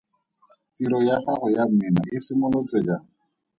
Tiro 0.75 0.99
ya 1.07 1.17
gago 1.25 1.47
ya 1.55 1.63
mmino 1.69 2.01
e 2.15 2.17
simolotse 2.23 2.77
jang? 2.87 3.05